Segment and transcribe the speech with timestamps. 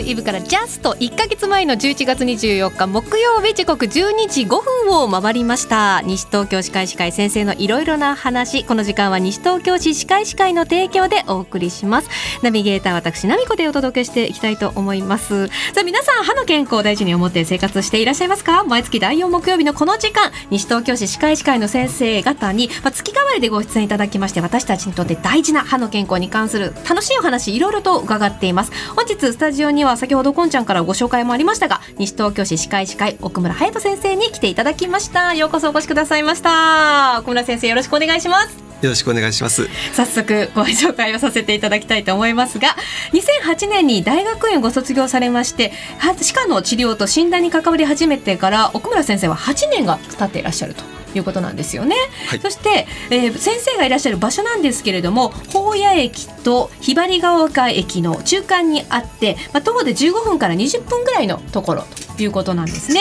[0.00, 6.00] イブからジャスト1か月前の11月24日木曜日時刻12時5分を回りました。
[6.02, 8.64] 西東京歯科医師会先生のいろいろな話。
[8.64, 12.08] この時間は西東京市歯科医師会の提供でお送りします。
[12.42, 15.48] ナビゲーター私ナミコでお届けしていきたいと思います。
[15.48, 18.64] さあ皆さん歯の健康を大事に思って生活していらっしゃいますか？
[18.64, 28.72] 毎月第4木曜日のこの時間西東京市歯科医師会の先生方に、まあ、月替わりでご出演いただきまして私たちにとって大事な歯の健康に関する楽しいお話いろいろと伺っています。
[28.94, 35.34] 本日スタジオには先ほどこんちゃんからご紹介もありましたが西東京市歯科医師会奥村隼人先生に来ていただきました。
[35.34, 37.18] ようこそお越しくださいました。
[37.20, 38.68] 奥村先生よろしくお願いします。
[38.82, 39.68] よろしくお願いします。
[39.92, 42.76] 早速ご紹介をさせていただきたいと思いますが
[43.12, 50.84] 2008年に大学院をご卒業されまして歯科の治療と診断に関わり始めてから奥村先生は8年が経っていらっしゃると
[51.18, 51.96] いうことなんですよね、
[52.28, 61.84] はい、そして、えー、先生がいらっしゃる場所なんですけれども宝谷駅とひばりが丘駅の中間にあって、まあ、徒歩で15分から20分ぐらいのところ
[62.16, 63.00] ということなんですね。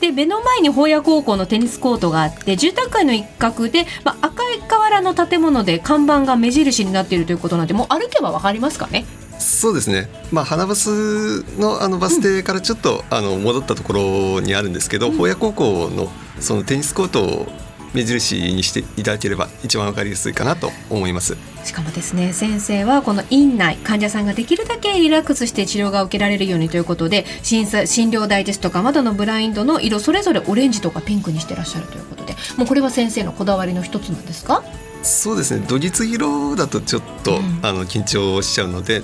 [0.00, 9.06] で目の前に宝谷高校のテニスコートがあって住宅街の一角で、まあ、赤い瓦の建物で看板が目印になっているということなんでもう歩けばわかりますかね？
[9.38, 16.10] そうですね、まあ、花バスのあのバス停からちょっと、うん、あの戻ったところにあるんですけど、うん、宝谷高校の
[16.40, 17.46] そのテニスコートを
[17.94, 21.36] 目印にしていただければ一番わかりやすいかなと思います。
[21.64, 34.62] しかもですね先生はこの院内患者さんができるだけリラックスして治療が受けられるようにということで診診療台ですとか窓のブラインドの色それぞれオレンジとかピンクにしてらっしゃるということでもうこれは先生のこだわりの一つなんですか？
[35.02, 35.64] そうですね。
[35.66, 39.02] 土日色だとちょっと、うん、あの緊張しちゃうので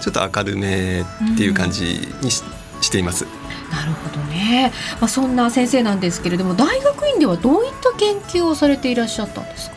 [0.00, 1.04] ちょっと明るめっ
[1.36, 2.42] ていう感じにし
[2.76, 3.26] うん、しています。
[3.72, 4.70] なるほどね、
[5.00, 9.76] まあ、そんな先生なんですけれども大学院ではどういった研究をされていらっしゃったんですか？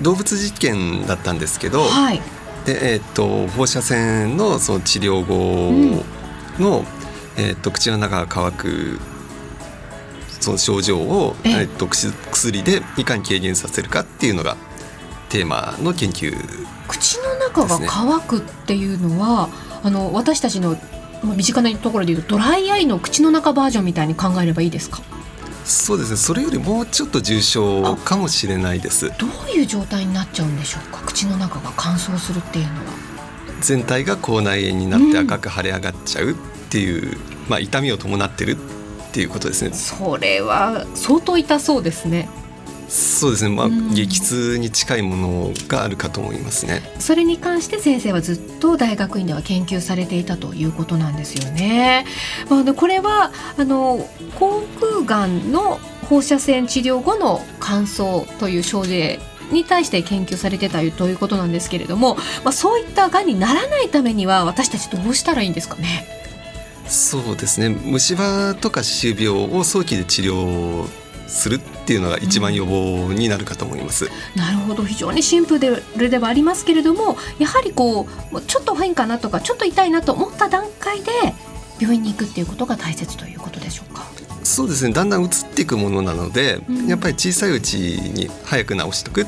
[0.00, 2.20] 動物実験だったんですけど、はい、
[2.64, 5.34] でえーと、放射線のその治療後
[6.58, 6.84] の、うん、
[7.36, 9.00] えーと、口の中が乾く
[10.40, 14.56] その症状を、えーと、薬でいかに軽減させるかっていうのが
[15.28, 16.38] テーマの研究、ね、
[16.88, 19.48] 口の中が乾くっていうのは
[19.84, 20.76] あの私たちの
[21.22, 25.00] まあ、身近なところでいうとドライアイの口の中バージョンみたいに考えればいいですか？
[25.64, 26.16] そうですね。
[26.16, 29.08] それよりもうちょっと重症かもしれないです。
[29.18, 31.02] どういう状態になっちゃうんでしょうか？
[31.06, 32.80] 口の中が乾燥するっていうのは。
[33.60, 36.34] 全体が口内炎になって赤く腫れ上がっちゃうっ
[36.68, 37.18] ていう、うん、
[37.48, 39.72] まあ痛みを伴ってるっていうことですね。
[39.72, 42.28] それは相当痛そうですね
[42.94, 46.82] そうですね、まあ、激痛に近いものがあるかと思いますね。
[46.98, 52.04] それに関して先生はずっと大学院では研究されていたということなんですよね。
[52.50, 54.06] まあ、これはあの
[54.38, 58.92] 口腔がんの放射線治療後の乾燥という症状
[59.50, 66.06] に対して研究されてたということなんですけれども、まあ、そういったがんにならないためには私たちどうしたらいいんですかね？
[66.88, 70.86] そうですね虫歯とか歯周病を早期で治療
[71.32, 74.04] するっていうのが一番予防になるかと思います。
[74.04, 75.58] うん、なるほど非常にシンプ
[75.96, 81.10] ルではありますけれどもやはりこうちょっと変かなとかちょっと痛いなと思った段階で
[81.80, 84.02] 病院に行くっていうことが大切ということでしょうか？
[84.44, 89.26] そうですねだんだん移っていくものなので、うん、やっぱり小さいうちに早く治しとく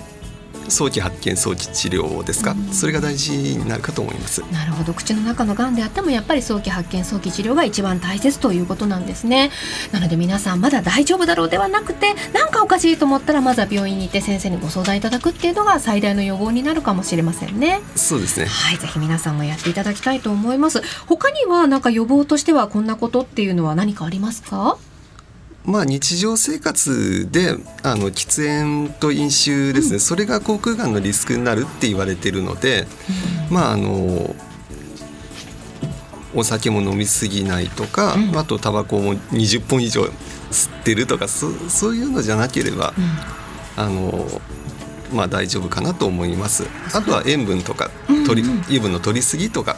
[0.69, 4.43] 早期発見早期治療ですか、うん、それが大事になるかと思います。
[4.53, 4.95] なるほど。
[4.95, 9.51] 口の中のがんであってもやっぱり早期発見早期治療が一番大切ということなんですね。
[9.93, 17.81] なので皆さんまだ大丈夫だろうではなくて何かおかしいと思ったらまずは病院に行って先生にご相談いただくっていうのが最大の予防になるかもしれませんね。
[17.97, 18.47] そうですね。
[18.47, 18.79] はい。
[18.79, 20.83] ぜひ皆さんもやっていただきたいと思います。
[21.07, 24.79] 他にはなんか予防としてはこんなことっていうのは何かありますか？
[25.65, 32.87] まあ、日常生活であの喫煙と飲酒ですね、うん、それが口腔がんのリスクになるって言われてるので、
[33.49, 34.35] うん、まああの
[36.35, 40.03] お酒も飲みすぎないとか、うん、あとタバコも20本以上
[40.50, 42.93] 吸ってるとかそそういうのじゃなければ、
[43.77, 44.27] あの
[45.12, 46.65] まあ、大丈夫かなと思います。
[46.93, 47.91] あとは塩分とか
[48.27, 49.77] 取り、油分の取りすぎとか、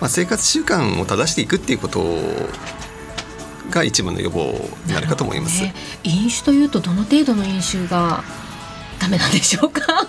[0.00, 2.48] まあ、生活習慣を正していくっていうことを
[3.76, 4.54] が一番の予防
[4.86, 8.24] になるかと思います、ね、飲酒というとどの程度の飲酒が
[8.98, 10.06] ダメなんでしょうか？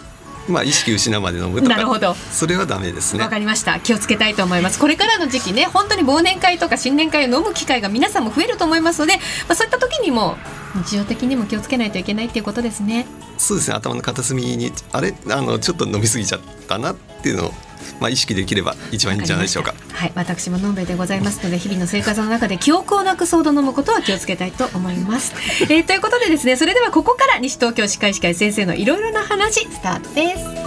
[0.48, 2.14] まあ意識失うまで飲むなるほど。
[2.14, 3.22] それはダメですね。
[3.22, 3.82] わかりました。
[3.82, 4.80] 気をつけたいと思います。
[4.80, 9.20] これからの時期ね本当に忘年会とか新年会を飲む機会が皆さんも増えると思いますので、ま
[9.50, 10.38] あ、そういった時にも
[10.76, 13.06] 日常的にも気をつけないといけないっていうことですね。
[13.38, 13.76] そうですね。
[13.76, 15.14] 頭の片隅にあれ？
[15.30, 17.52] あのちょっと飲み過ぎちゃったなっていうのを
[18.00, 19.74] まあ、意識できれば一番いいんじゃないでしょうか。
[19.94, 25.34] はい私ものんべでございますので日々の生活の中で記憶をなくそうと飲むことは気をつけたいと思います、
[25.64, 30.67] えー、ということでですねそれではここから西東京歯科医師会先生のいろいろな話スタートです。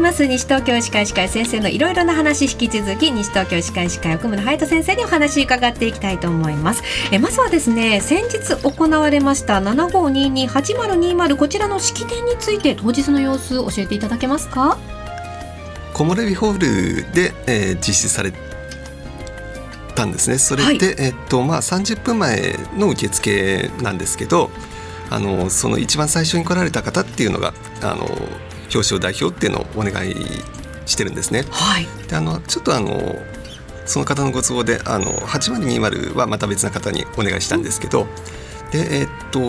[0.00, 0.26] ます。
[0.26, 6.82] 西東京歯科医師会先生のいろいろな話引き続き西東京歯科医師会奥村隼人先生にお話伺っていきたいと思います。
[7.12, 14.78] えまずはですね先日行われました75228020こちらの式典について当日の様子教えていただけますか？
[15.94, 18.32] 木漏れ日ホールで、えー、実施され
[19.94, 20.38] たんですね。
[20.38, 24.50] それで、はい、えっとまあ、30分前の受付なんですけど
[25.10, 28.08] あのその一番最初に来られた方っていうのがあの
[28.74, 30.14] 表彰代表っていうのをお願い
[30.86, 31.44] してるんですね。
[31.50, 33.16] はい、であのちょっとあの
[33.86, 38.06] その方のご都合であの8020はまた別な方にお願いしたんですけど、
[38.72, 39.40] でえっと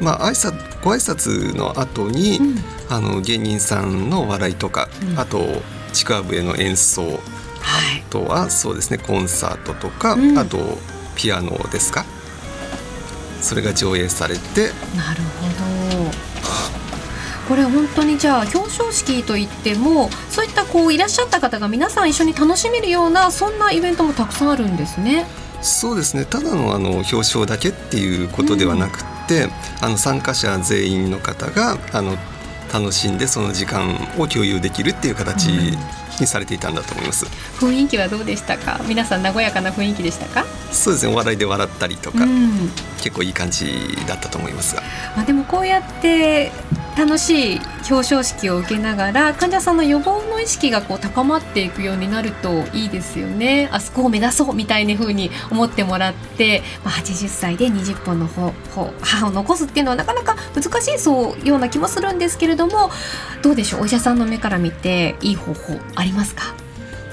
[0.00, 2.56] まあ挨拶ご挨拶の後に、うん、
[2.88, 5.44] あの芸人さんの笑いとか、うん、あと
[5.92, 7.20] ちくわ笛の演奏、はい、あ
[8.10, 10.58] とはそうですねコンサートとか、うん、あと
[11.16, 12.04] ピアノですか？
[13.40, 15.77] それが上映されてなるほど
[17.48, 25.26] これ本当にじゃあ表彰式といってもそういったこういらっしゃった方が皆さん一緒に楽しめるようなそんなイベントもたくさんあるんですね。
[25.62, 26.24] そうですね。
[26.24, 29.50] ただのあの表彰だけっていうことではなくて、うん、
[29.80, 32.16] あの参加者全員の方があの
[32.72, 37.26] 楽しんでその時間を共有できるっていう形にされていたんだと思います、
[37.64, 38.78] うん、雰囲気はどうでしたか？
[38.86, 40.44] 皆さん和やかな雰囲気でしたか？
[40.70, 41.12] そうですね。
[41.12, 44.82] お笑いで笑ったりとか、うん、結構いい感じだったと思いますが、
[45.16, 46.52] まあ、でもこうやって
[46.98, 53.68] 楽しい表彰式を受けながら患者さんの予防の意識がこう高まっていくようになるといいですよね。
[53.70, 62.90] あそこを目指そうみたいな風に思ってもらって、まあ、80歳で20本の歯を残すっていうのはなかなか難しいそうような気もするんですけれども
[63.42, 63.82] どうでしょう？
[63.82, 66.52] お医者さんの目から見ていい方法ありますか？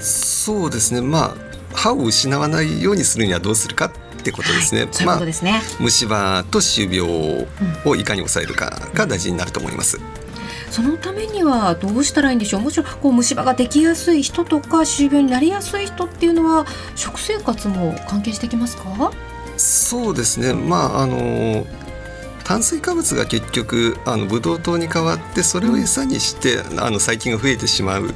[0.00, 1.00] そうですね。
[1.00, 1.34] まあ
[1.74, 3.92] 歯を失わないようにするにはどうするか
[4.30, 4.82] ってことですね。
[4.82, 7.46] はい、そういうことですね、まあ、虫歯と歯周病
[7.84, 10.00] をいかに抑えるかが大事になると思います。
[10.70, 12.60] そのためにはどうしたらいいんでしょう？
[12.60, 19.12] もちろんこう虫歯ができやすい人とか歯周病になりやすい人っていうのは食生活も関係してきますか？
[19.56, 20.52] そうですね。
[20.52, 21.64] まああの
[22.44, 28.12] 炭水化物が結局あのブドウ糖に変わってそれを餌にして、うん、あの細菌が増えてしまう。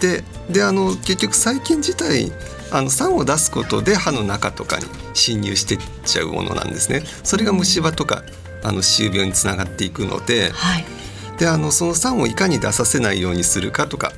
[0.00, 2.30] でであの結局細菌自体
[2.76, 7.04] あの酸を出すことで歯の中とかに侵入していっちゃうものなんですね。
[7.22, 8.24] それが虫歯とか
[8.64, 10.84] あの歯周病につながっていくのではい、
[11.38, 14.12] であのその酸をいかに出させないようにするかとか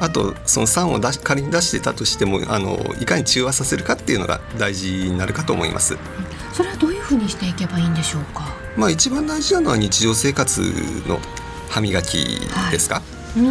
[0.00, 5.96] あとその酸を出し仮に出してたとしてもあのいかに中和させるかっていうのが大事になるかと思います。
[6.52, 8.42] それはどういうふうにしていけばいいんでしょうか？
[8.76, 10.60] まあ一番大事なのは日常生活
[11.06, 11.20] の
[11.68, 12.40] 歯磨き
[12.72, 12.96] ですか？
[12.96, 13.50] はいうんう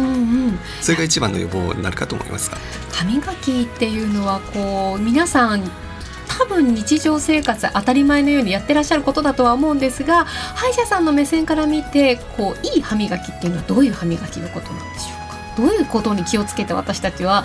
[0.50, 2.58] ん、それが一番の予防になるかと思いますが。
[2.92, 5.62] 歯磨きっていうのはこう皆さん
[6.28, 15.38] 多分日常生活当たり前のようにやってらっしゃることだとは思うんですが歯医者さんの目線から見てこういい歯磨きっていうのはどういう歯磨きのことなんでしょうか？
[15.56, 17.44] どういうことに気をつけて私たちは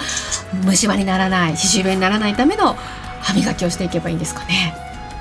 [0.66, 2.76] 虫歯にならない歯周病にならないための
[3.22, 4.76] 歯磨きをしていけばいいんですかね？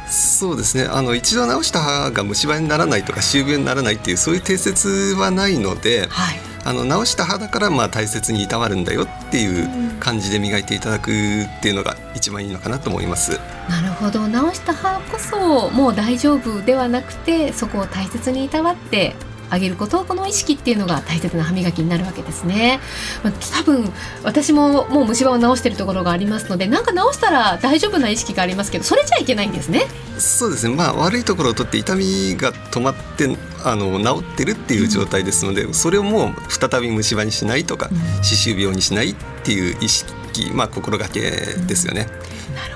[0.07, 0.85] そうですね。
[0.85, 9.69] あの一度治した歯が虫歯にならないとか歯周病にならないっていうそういう定説はないので、はいあの直した肌からまあ大切にいたわるんだよっていう
[10.01, 13.39] 感じで磨いていただくっていうのが一番いいのかなと思います。
[13.69, 19.15] なるほど直した歯こそもう大丈夫ではなくてそこを大切にいたわって
[19.55, 22.81] あげることこの意識っていうのが大切な歯磨きになるわけですね、
[23.23, 23.93] まあ、多分
[24.23, 29.83] 私ももう虫歯を治してるところがありますのでなんか治したら大丈夫な意識がありますけどそれじゃいけないんですね。
[30.19, 30.75] そうですね。
[30.75, 37.91] まあ悪いところを取って痛みが止まってあの治ってるっていう状態ですので、うん、それをもう再び虫歯にしないとか、
[38.23, 40.13] 歯周病にしないっていう意識
[40.53, 42.07] まあ心がけですよね、
[42.51, 42.74] うん、なるほど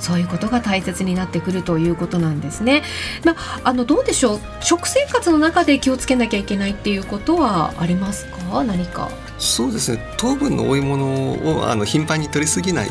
[0.00, 2.82] そういうことが大切になってくるということなんですね。
[3.24, 4.40] まあ、あのどうでしょう？
[4.60, 8.64] 食生活の中で気をつけなきゃいけないっていうことはありますか？
[8.64, 9.10] 何か。
[9.38, 10.02] そうですね。
[10.16, 12.90] 糖分の多いものをあの頻繁に取りすぎないっ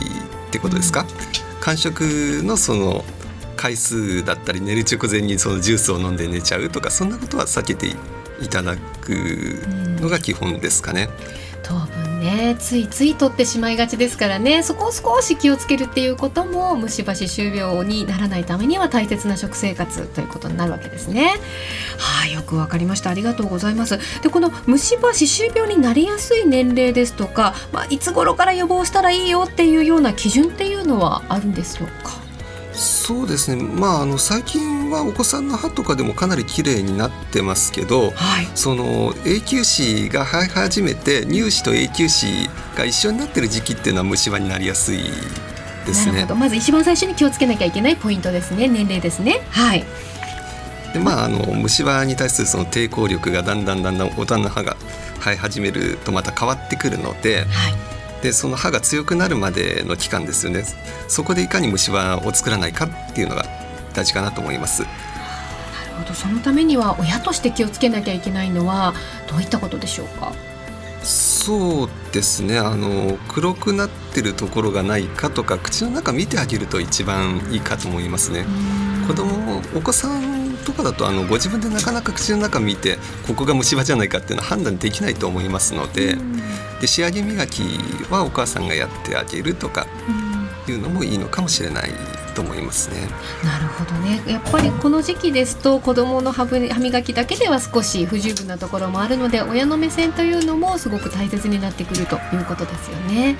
[0.49, 1.07] てことですか、うん、
[1.61, 2.01] 間食
[2.43, 3.03] のその
[3.55, 7.87] 回数だったり寝る直前にそのジュースを飲んで寝ちゃうとかそんなことは避けて
[8.39, 9.09] いただく
[9.99, 11.09] のが基本ですかね。
[11.09, 14.63] うん、糖分ねついつい取ってしまいがちですからね。
[14.63, 21.33] そこを少し気をつけるっていうことも虫歯歯周病にならないためには大切な食生活ということになるわけですね。
[21.97, 23.09] はい、よくわかりました。
[23.09, 24.00] ありがとうございます。
[24.21, 32.26] でこの虫歯歯周病になりやすい年齢ですとか、まあ、いつ頃から予防したらいいよっていうような基準っていうのはあるんでしょうか？
[32.77, 33.62] そうですね。
[33.62, 45.00] まああの最近はお子さんの歯とかでもかなり綺麗になってますけど、はい、その永久歯が生え始めて乳歯と永久歯が一緒になってる時期っていうのは虫歯になりやすい
[45.88, 46.25] ですね。
[46.25, 48.67] まず一番最初に気をつけなきゃいけないポイントですね。
[48.67, 49.41] 年齢ですね。
[49.50, 49.84] はい。
[50.93, 54.77] でまあ、あの虫歯に対するその抵抗力がだんだんだんだん大人の歯が
[55.19, 57.46] 生え始めるとまた変わってくるので,、
[58.21, 60.65] でその歯が強くなるまでの期間ですよね。
[61.07, 63.45] そこでいかに虫歯を作らないかっていうのが
[63.93, 64.81] 大事かなと思います。
[64.83, 64.91] なる
[66.00, 66.13] ほど。
[66.13, 68.93] そのためには親として気をつけなきゃいけないのは
[69.29, 70.33] どういったことでしょうか？
[71.03, 72.57] そうですね。
[72.57, 78.45] あの黒くなってるところがないかとか口の中見てあげると一番いいかと思いますね。
[79.07, 86.17] 子供お子さんとかだとあのご自分でなかなか口の中見てここが虫歯じゃないかっていうのは判断できないと思いますので
[86.79, 87.63] で仕上げ磨き
[88.10, 89.88] はお母さんがやってあげるとか
[90.67, 91.91] いうのもいいのかもしれない。
[92.38, 93.08] と思いますね。
[93.44, 94.22] なるほどね。
[94.27, 103.38] やっぱりこの時期ですと子供の歯磨きだけでは少し不十分なところもあるので、親の目線というのもすごく大切になってくるということですよね。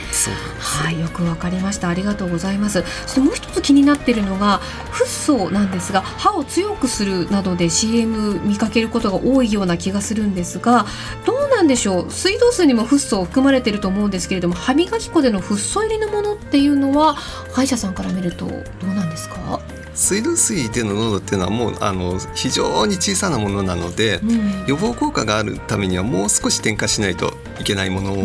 [0.60, 1.90] はい、よくわかりました。
[1.90, 2.84] ありがとうございます。
[3.04, 4.58] そしてもう一つ気になっているのが
[4.90, 10.88] フッ素なんですが、歯を強くするなどで CM 見かけることが多いような気がするんですが、
[11.24, 12.12] どうなんでしょう？
[12.12, 17.14] 水道水にもフッ素を含まれていると思うんですけれども、歯磨き粉でのフッ素入りのものっていうのは
[17.54, 19.60] 歯医者さんから見るとどうなんですか？
[19.94, 28.16] 水道水での濃度っていうのはもうあの非常に小さなものなので、うん、予防効果があるためにはもう少し添加しないといけないもの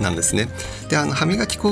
[0.00, 0.48] なんですね。
[0.90, 1.70] であの歯磨き粉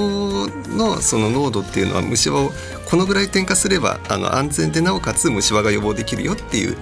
[0.71, 2.50] のその濃度っていうのは虫歯を
[2.88, 6.79] このぐらい添加すればあの安全でなおかつ虫歯が予防できるよっていう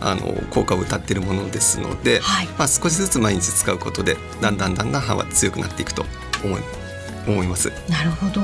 [0.00, 6.06] あの効果を謳っているものですので、はい、まあ、少しずつ毎日使うことでだんだんだんだん歯は強くなっていくと
[6.42, 6.83] 思います。
[7.26, 7.72] 思います。
[7.88, 8.42] なるほど。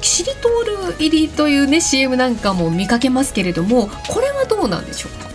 [0.00, 5.32] キシリトール入りというね CM なんかも見かけますけれどもこれはどうなんでしょうか？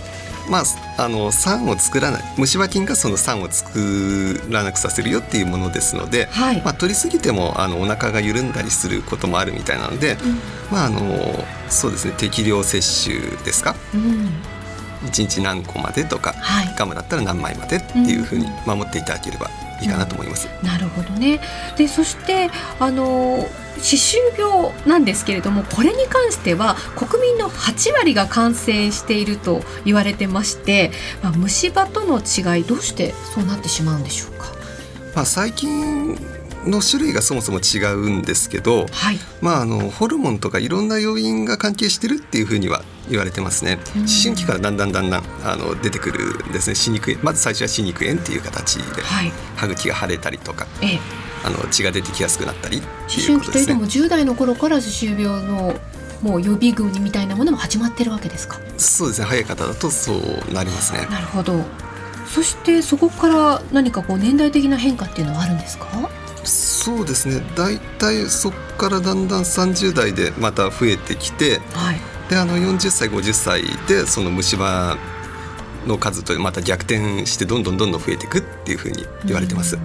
[0.50, 0.64] まあ、
[1.04, 10.40] あの酸を作らない虫歯菌がその酸を作らなくさせるよっていうものですので、はい、まあ、取りすぎてもあのお腹が緩んだりすることもあるみたいなので、うん、
[10.72, 11.02] まああの
[11.68, 14.30] そうですね適量摂取ですか、うん、
[15.10, 19.50] 1日何個までとか、はい、ガムだったら何枚までっていうふうに守っていただければ
[19.82, 20.48] いいかなと思います。
[20.62, 21.40] うん、なるほどね
[21.78, 23.48] でそしてあの
[23.80, 30.92] 歯周病なんですけれどもこれに関しては国民の8割が感染していると言われてまして、
[31.22, 34.46] まあ、虫歯との違いどうしてそうなってしまうんでしょうか、
[35.16, 36.18] まあ、最近
[36.68, 43.80] の種類がそもそも違うんですけど、はい、まあ、あのホルモンとかいろんな要因が関係してるっていうふうには言われてますね。
[43.96, 51.00] 思春期からだんだんだんだんあの出てくるですね歯肉炎まず最初は歯肉炎っていう形で、はい、歯茎が腫れたりとか、ええ、
[51.44, 55.76] あの血が出てきやすくなったり、ね、思春期というのも10代の頃から歯周病の
[56.22, 58.60] もう予備軍みたいなものも始まってるわけですか？
[58.78, 61.06] そうですね早い方だとそうなりますね。
[61.12, 61.64] なるほど。
[62.26, 65.88] そしてそこから何かこう年代的な変化っていうのはあるんですか？
[66.48, 67.44] そうですね。
[67.56, 72.00] 大体そこからだんだん30代でまた増えてきて、はい、
[72.30, 74.98] であの40歳50歳でその虫歯
[75.86, 79.78] の数とまた逆転してどんどんどんどん増えていくっていうふうに言われてます。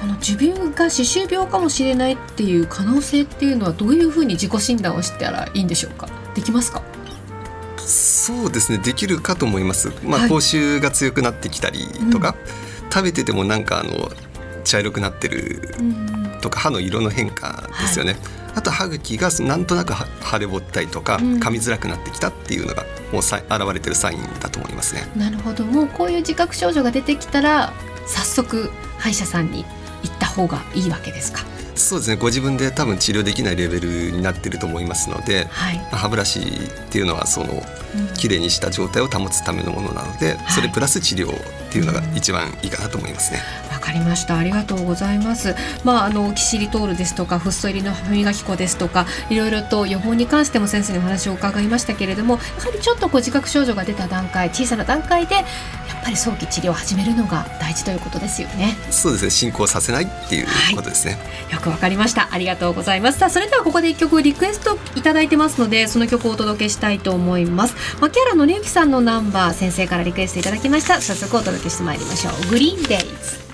[0.00, 6.08] この持病が歯周病かもしれないっていう可能性っていうのはどういうふうに自己診断をしたらいいんでしょうか？
[6.34, 6.82] できますか？
[7.76, 8.78] そうですね。
[8.78, 9.92] できるかと思います。
[10.02, 12.34] まあ、はい、口臭が強くなってきたりとか、
[12.84, 14.10] うん、食べててもなんかあの
[14.64, 15.74] 茶色くなってる
[16.40, 18.12] とか歯の色の変化ですよね。
[18.12, 18.20] はい、
[18.56, 25.06] あと歯茎がなんとなく腫れぼったりとか、噛みづらくなってきたっていうのがもうさ現れてるサインだと思いますね。
[25.16, 27.72] なるほどもうこういう自覚症状が出てきたら
[28.06, 29.64] 早速歯医者さんに
[30.02, 31.44] 行った方がいいわけですか？
[31.74, 36.42] そうですねご自分で多分治療できないレベルになってると思いますので、はい、歯ブラシっ
[36.90, 37.62] ていうのはその
[38.14, 43.40] きれいにした状態を保つためのものなので、それプラス治療っていうのが一番いいかなと思いますね。
[43.82, 45.56] わ、かりましたありがとうございます。
[45.82, 55.44] まああのキシリトールですとかフッ素入りの歯磨き粉ですとかいろいろと予防に関しても先生にお話を伺いましたけれどもやはりちょっとこう自覚症状が出た段階小さな段階でやっ
[56.04, 58.76] ぱり早期治療を始めるのが大事ということですよね。
[58.90, 60.46] そうですね進行させないっていう
[60.76, 61.14] ことですね。
[61.14, 63.18] はい、よくわかりましたありがとうございます。
[63.18, 67.74] さあそれではここで一曲リクエストいただいてますのでその曲をお届けしたいと思います。
[68.00, 73.51] 牧原のりゆきさんのナンバー先生からリクエストいただきました早速お届けしてまいりましょうグリーンデイズ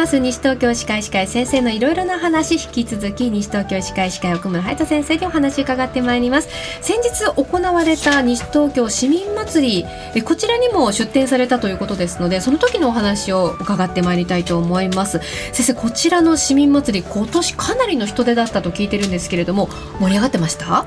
[0.00, 0.18] ます。
[0.18, 6.48] 西東京歯科医師会先生のいろいろな話引き続き西東京歯科医師会奥村隼人先生にお話伺ってまいります。
[6.80, 15.20] 先日行われた西東京市民祭りこちらにも出展されたということですのでその時のお話を伺ってまいりたいと思います。
[15.52, 19.68] 先生こちらの市民祭り今年かなりの人出だったと聞いてるんですけれども
[20.00, 20.86] 盛り上がってました？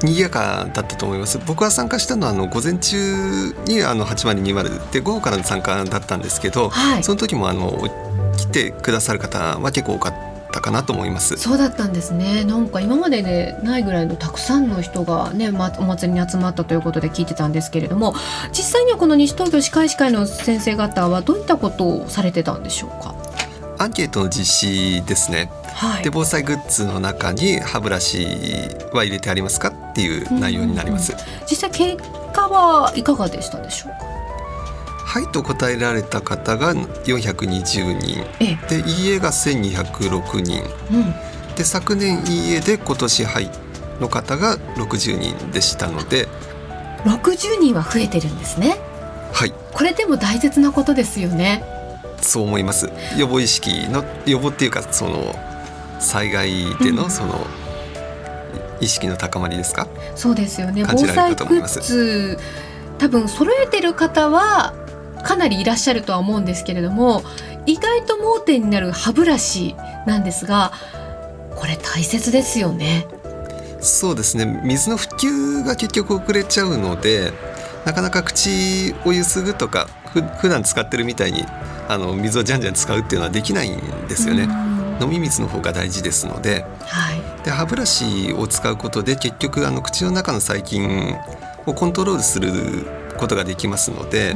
[0.00, 1.38] 賑やかだったと思います。
[1.46, 7.70] 僕は参加したのはあの午前中にあの8020で午後からの参加だったんですけど、はい、その時もあの
[8.38, 10.14] 来てくださる方は結構多かっ
[10.52, 11.36] たかなと思います。
[11.36, 12.44] そうだったんですね。
[12.44, 18.14] なんか今まででないぐらいのたくさんの人がね、ま、お祭りに集まったということで聞いてたんですけれども
[18.50, 23.14] 実際にはこの西東京歯科医師会の先生方はどういったことをされてたんでしょうか？
[23.80, 28.26] アンケートの実施ですね、はい、で防災グッズの中に歯ブラシ
[28.92, 32.02] は入れてありますかっていう内容になります、うんうん、実際結
[32.32, 34.17] 果はいかがでしたでしょうか？
[35.08, 38.26] はいと答えられた方が420人。
[38.68, 40.62] でいいえが1206人、
[40.92, 41.14] うん、
[41.56, 43.50] で昨年いいえで今年はい
[44.00, 46.28] の方が60人でしたので。
[47.04, 48.76] 60人は増えてるんですね。
[49.32, 49.54] はい。
[49.72, 51.64] これでも大切なことですよね。
[52.20, 52.90] そう思います。
[53.16, 55.34] 予防意識の予防っていうかその
[56.00, 57.46] 災害でのその、
[58.80, 59.88] 意識の高まりですか？
[60.14, 60.84] そうですよね。
[60.86, 62.38] 防災グッズ
[62.98, 64.74] 多分揃えてる方は
[65.28, 67.22] かなりいらっしゃるとは思うんですけれども
[67.66, 70.72] 意外と盲点になる歯ブラシなんですが
[71.54, 73.06] これ大切ですよね。
[73.80, 74.60] そうですね。
[74.64, 77.32] 水の普及が結局遅れちゃうので
[77.84, 81.44] なかなか口をゆすぐとかふ普段使ってるみたいに
[81.88, 84.48] あの水をじゃんじゃん使うっていうのはできないんですよね。
[85.00, 86.64] 飲み水の方が大事ですので。
[86.80, 91.16] はい、で歯ブラシを使うことで結局あの口の中の細菌
[91.66, 92.86] をコントロールする
[93.18, 94.34] ことができますので。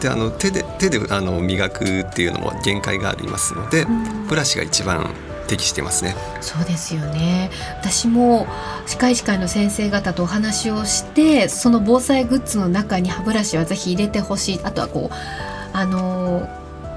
[0.00, 3.86] であの手で手であの磨くっていうのも限界がありますので、
[4.28, 5.14] ブラシが一番
[5.46, 6.16] 適してますね。
[6.40, 7.50] そうですよね。
[7.80, 8.46] 私も
[8.86, 14.60] 歯科医師会の先生方とお話をしてその防災グッズの中に歯ブラシはぜひ入れてほしい。
[14.64, 15.14] あとはこう
[15.72, 16.48] あの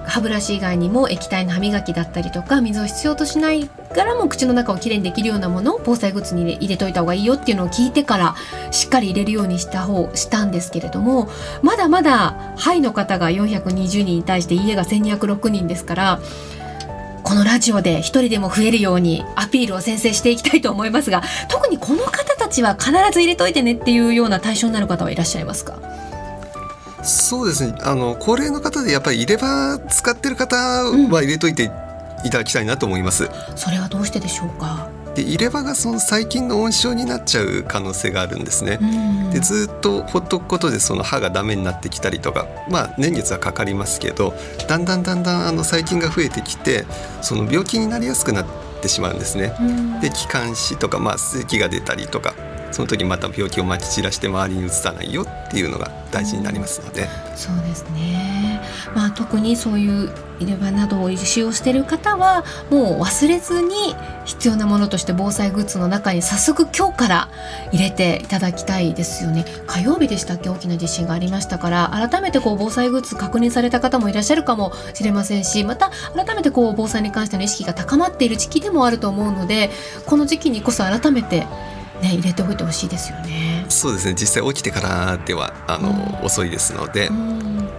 [0.06, 8.36] 歯ブラシ以外にも液体の歯磨きだったりとか水を必要としないからも口の中をきれいにできるようなものを防災グッズに入れといた方がいいよっていうのを聞いてから
[8.72, 11.30] しっかり入れるようにした方したんですけれども
[11.62, 16.20] まだまだ肺の方が420人に対して家が1206人ですから
[17.24, 25.78] このラジオで一人でも増えるようにアピールを先生していきたいと思いますが特にこの方たちは必ず入れといてねっていうような対象になる方はいらっしゃいますか？
[27.04, 27.76] そうですね。
[27.82, 31.72] あの高齢の方でやっぱり入れ歯使ってる方は入れといて
[32.26, 34.90] いただきたいなと思います、うん、それはどうしてでしょうか？
[35.16, 38.78] で入れ歯がその細菌の温床になっちゃう可能性があるんですね。
[39.34, 44.34] でずっとほっとくことでその歯がダメになってきたりとか、まあ、年月はかかりますけど
[44.68, 46.86] だんだんだんだんあの細菌が増えてきて
[47.22, 48.46] その病気になりやすくなっ
[48.82, 49.54] てしまうんですね。
[50.02, 52.36] で気管支とか、まあ、咳が出たりとか
[52.80, 57.10] その時また病気をまき散らして周りにうつさないよっていうのが大事になりますので。
[57.36, 58.62] そうですね、
[58.96, 67.30] まあ、特にそういう入れ歯などを使用している方はもう忘れずに必要なものとして防災グッズの中に早速今日から
[67.74, 69.44] 入れていただきたいですよね。
[69.68, 70.48] 火曜日でしたっけ？
[70.48, 79.70] 大きな地震がありましたから改めてこう防災グッズ確認された方もいらっしゃるかもしれませんしまた改めてこう防災に関しての意識が高まっている時期でもあると思うので
[80.06, 81.46] この時期にこそ改めて
[82.02, 83.66] ね、入れておいてほしいですよね。
[83.70, 84.14] そうですね。
[84.14, 87.70] 実際起きてからではあの、うん、遅いですので、うん、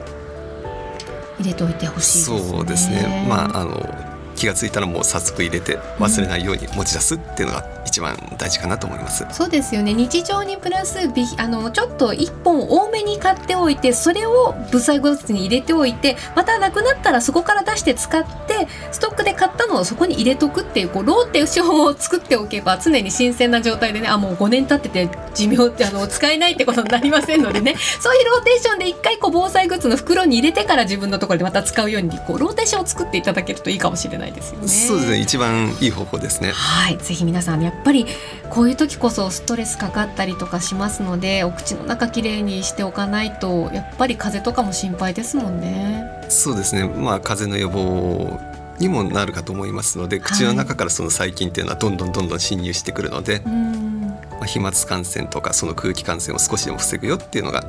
[1.39, 3.27] 入れておいてほしい、ね、そうですね。
[3.29, 4.10] まああの
[4.41, 9.27] 気が付いたらもう早速入れて忘れないように持ち出すっていうのが一番大事かなと思います。
[9.33, 10.99] そうですよね日常にプラス
[11.37, 34.69] あのちょっと一本多めに買っておいてそれを物災グッズに入れておいてまたなくなったらそこから出して使ってストックで買ったのをそこに入れとくっていうこうローテーションを作っておけば常に新鮮な状態でねあもう5年経ってて寿命ってあの使えないってことになりませんのでねそういうローテーションで一回こう防災グッズの袋に入れてから自分のところでまた使うようにこうローテーションを作っていただけるといいかもしれないですよね。
[34.69, 36.53] そうですね一番いい方法ですね。
[36.53, 38.07] はいぜひ皆さんやっぱり
[38.49, 46.05] こういう時こそストレスかかったりとかしますのでお口の中きれいにしておかないとやっぱり風邪とかも心配ですもんね。
[46.29, 48.39] そうですねまあ風邪の予防
[48.81, 57.65] にもなるかと思いますので口の中からその細菌っていうのはどんどんどんどん侵入してくるので、はい、まあ、飛沫感染とかその空気感染を少しでも防ぐよっていうのが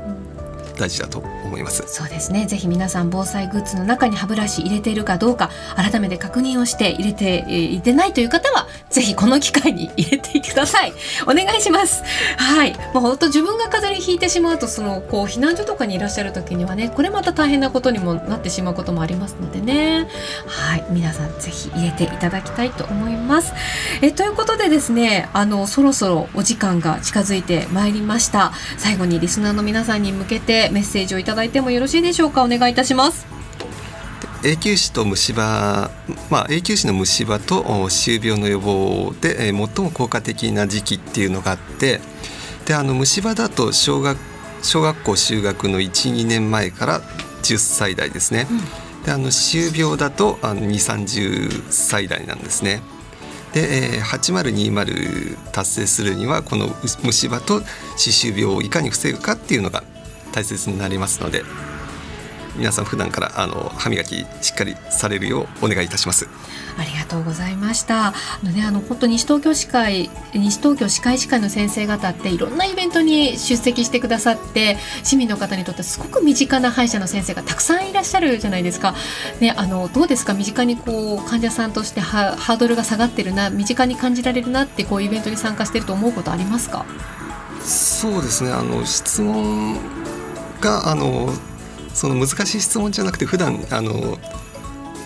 [0.82, 1.84] 大事だと思います。
[1.88, 2.48] そうですね。
[2.48, 12.04] ぜひ皆さん防災グッズの中に歯ブラシ入れているかどうか改めて確認をして入れていてないという方はぜひこの機会に入れてください お願いします。
[12.38, 12.74] はい。
[12.94, 20.08] もう本当自分が風邪にひいてしまうとそのこう避難所とかにいらっしゃる時にはねこれまた大変なことにもなってしまうこともありますのでね。
[20.48, 20.86] はい。
[20.90, 23.54] 皆さんぜひ入れていただきたいと思います。
[24.02, 28.52] えということでですねあのそろそろお時間が近づいてまいりました。
[28.78, 32.44] 最後にリスナーの皆さんに向けてメッセージをいただいてもよろしいでしょうか？
[32.44, 33.26] お願いいたします。
[34.44, 35.92] 永久歯と虫歯、
[36.32, 42.02] まあ、永久歯の虫歯と歯周病の予防で、えー、最も効果的な時期っていうのがあって
[42.66, 44.18] であの虫歯だと小学
[44.64, 47.02] 小学校就学の12年前から
[47.44, 48.48] 10歳代ですね、
[49.06, 52.82] であの歯周病だとあの2 3 0歳代なんですね。
[53.54, 56.70] で、えー、8020達成するにはこの
[57.04, 57.62] 虫歯と
[57.98, 59.84] 歯周病をいかに防ぐかっていうのが
[60.32, 61.44] 大切になりますので
[62.58, 66.28] 皆さん普段からあの歯磨きしっかりされるようお願いいたします。
[66.78, 68.08] ありがとうございました。
[68.08, 68.14] あ
[68.44, 78.96] のねあの本当西東京歯科医西東京歯科医師会の先生方っていろんなイベントに出席してくださって市民の方にとってすごく身近な歯医者の先生がたくさんいらっしゃるじゃないですか。
[79.40, 80.34] ねあのどうですか？
[80.34, 86.86] 身近にこう患者さんとしてハードルが下がってるな身近に感じられるなってこうイベントに参加してると思うことありますか？
[87.62, 89.80] そうですねあの質問
[90.62, 91.30] があの
[91.94, 94.18] その難しい質問じゃなくて普段あの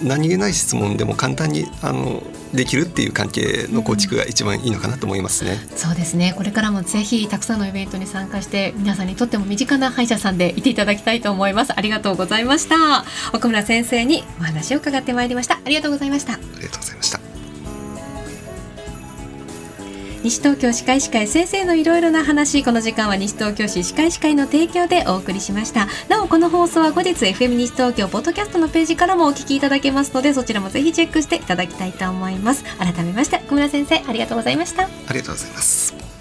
[0.03, 2.21] 何気ない質問でも簡単にあの
[2.53, 6.33] できるっていう関係の構築が一番いいのかなと思いますね、うん、そうですね。
[6.37, 11.73] これからもぜひたくさんのイベントに参加して皆さんにとっても身近な歯医者さんでいていただきたいと思います。
[11.75, 13.05] ありがとうございました。
[13.33, 15.55] 奥村先生にお話を伺ってまいりました。
[15.55, 16.33] ありがとうございました。
[16.33, 17.14] ありがとうございました
[20.25, 25.87] 西東京歯科医師会先生のいろいろな話この時間は西東京市歯科医師会の提供でお送りしました。
[26.09, 32.63] なおこの放送は後日 FM 西東京ポッドキャストのページからもお聞きいただけますのでそちらもぜひチェックしていただきたいと思います。
[32.79, 34.85] 改めまして小村先生ありがとうございました。
[34.85, 36.14] ありがとうございます。